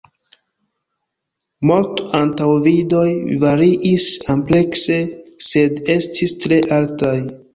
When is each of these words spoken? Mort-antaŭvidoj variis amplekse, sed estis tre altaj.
Mort-antaŭvidoj 1.71 3.05
variis 3.43 4.07
amplekse, 4.35 4.97
sed 5.51 5.77
estis 5.97 6.37
tre 6.47 6.61
altaj. 6.79 7.17